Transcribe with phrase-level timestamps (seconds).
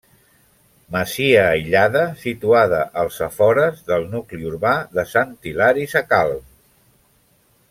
[0.95, 6.45] Masia aïllada situada als afores del nucli urbà de Sant Hilari Sacalm.